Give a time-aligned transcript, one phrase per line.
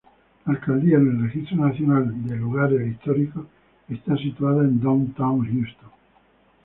[0.47, 3.45] La alcaldía, en el Registro Nacional de Lugares Históricos,
[3.87, 5.89] está situado en Downtown Houston.